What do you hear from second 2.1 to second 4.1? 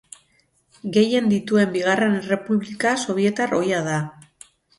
errepublika sobietar ohia da.